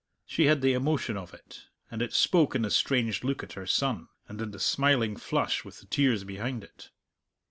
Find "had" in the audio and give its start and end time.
0.45-0.61